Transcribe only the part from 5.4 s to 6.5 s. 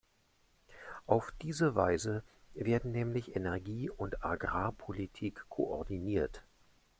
koordiniert.